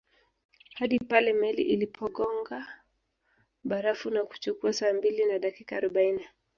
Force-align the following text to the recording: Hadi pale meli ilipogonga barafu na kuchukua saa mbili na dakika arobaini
Hadi 0.77 0.99
pale 0.99 1.33
meli 1.33 1.61
ilipogonga 1.63 2.83
barafu 3.63 4.09
na 4.09 4.25
kuchukua 4.25 4.73
saa 4.73 4.93
mbili 4.93 5.25
na 5.25 5.39
dakika 5.39 5.77
arobaini 5.77 6.23